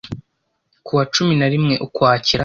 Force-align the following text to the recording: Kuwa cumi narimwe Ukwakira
Kuwa 0.85 1.03
cumi 1.13 1.33
narimwe 1.39 1.75
Ukwakira 1.85 2.39